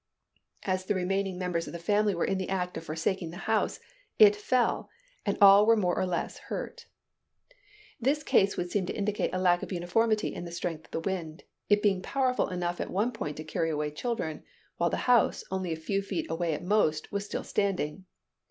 As 0.63 0.85
the 0.85 0.95
remaining 0.95 1.37
members 1.37 1.67
of 1.67 1.73
the 1.73 1.77
family 1.77 2.15
were 2.15 2.25
in 2.25 2.39
the 2.39 2.49
act 2.49 2.75
of 2.75 2.83
forsaking 2.83 3.29
the 3.29 3.37
house, 3.45 3.79
it 4.17 4.35
fell, 4.35 4.89
and 5.27 5.37
all 5.39 5.67
were 5.67 5.77
more 5.77 5.95
or 5.95 6.07
less 6.07 6.39
hurt. 6.49 6.87
This 7.99 8.23
case 8.23 8.57
would 8.57 8.71
seem 8.71 8.87
to 8.87 8.93
indicate 8.95 9.29
a 9.31 9.37
lack 9.37 9.61
of 9.61 9.71
uniformity 9.71 10.33
in 10.33 10.43
the 10.43 10.51
strength 10.51 10.85
of 10.85 10.91
the 10.91 11.07
wind; 11.07 11.43
it 11.69 11.83
being 11.83 12.01
powerful 12.01 12.47
enough 12.49 12.81
at 12.81 12.89
one 12.89 13.11
point 13.11 13.37
to 13.37 13.43
carry 13.43 13.69
away 13.69 13.91
children, 13.91 14.41
while 14.77 14.89
the 14.89 14.97
house, 15.05 15.43
only 15.51 15.71
a 15.71 15.75
few 15.75 16.01
feet 16.01 16.25
away 16.31 16.55
at 16.55 16.63
most, 16.63 17.11
was 17.11 17.23
still 17.23 17.43
standing. 17.43 18.05